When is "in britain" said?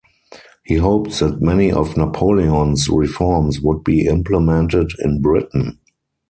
4.97-5.77